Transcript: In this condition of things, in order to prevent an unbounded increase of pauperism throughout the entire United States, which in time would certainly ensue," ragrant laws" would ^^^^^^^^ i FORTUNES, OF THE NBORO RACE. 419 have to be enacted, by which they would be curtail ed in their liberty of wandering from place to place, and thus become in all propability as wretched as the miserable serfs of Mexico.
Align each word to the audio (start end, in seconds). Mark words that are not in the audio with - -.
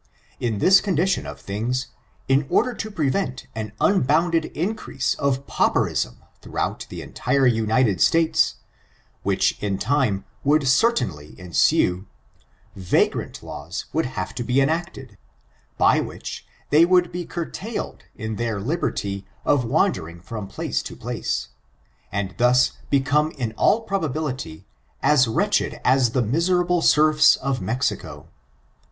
In 0.39 0.57
this 0.57 0.81
condition 0.81 1.27
of 1.27 1.39
things, 1.39 1.89
in 2.27 2.47
order 2.49 2.73
to 2.73 2.89
prevent 2.89 3.45
an 3.53 3.71
unbounded 3.79 4.45
increase 4.45 5.13
of 5.19 5.45
pauperism 5.45 6.23
throughout 6.41 6.87
the 6.89 7.03
entire 7.03 7.45
United 7.45 8.01
States, 8.01 8.55
which 9.21 9.61
in 9.61 9.77
time 9.77 10.25
would 10.43 10.67
certainly 10.67 11.39
ensue," 11.39 12.07
ragrant 12.91 13.43
laws" 13.43 13.85
would 13.93 14.05
^^^^^^^^ 14.05 14.07
i 14.07 14.15
FORTUNES, 14.25 14.31
OF 14.31 14.35
THE 14.37 14.41
NBORO 14.41 14.41
RACE. 14.41 14.41
419 14.41 14.41
have 14.41 14.41
to 14.41 14.43
be 14.43 14.61
enacted, 14.61 15.17
by 15.77 15.99
which 15.99 16.45
they 16.71 16.83
would 16.83 17.11
be 17.11 17.23
curtail 17.25 17.97
ed 17.99 18.03
in 18.15 18.37
their 18.37 18.59
liberty 18.59 19.27
of 19.45 19.65
wandering 19.65 20.19
from 20.19 20.47
place 20.47 20.81
to 20.81 20.95
place, 20.95 21.49
and 22.11 22.33
thus 22.39 22.71
become 22.89 23.29
in 23.33 23.51
all 23.51 23.85
propability 23.85 24.63
as 25.03 25.27
wretched 25.27 25.79
as 25.85 26.13
the 26.13 26.23
miserable 26.23 26.81
serfs 26.81 27.35
of 27.35 27.61
Mexico. 27.61 28.27